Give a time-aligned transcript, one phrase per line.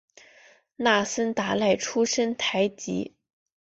[0.77, 3.13] 那森达赖出身台吉。